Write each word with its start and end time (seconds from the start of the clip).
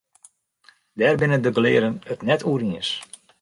Dêr 0.99 1.15
binne 1.19 1.39
de 1.43 1.51
gelearden 1.55 1.95
it 2.13 2.19
net 2.27 2.45
oer 2.49 2.61
iens. 2.69 2.89